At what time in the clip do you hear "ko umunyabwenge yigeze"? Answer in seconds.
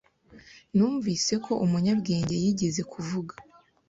1.45-2.81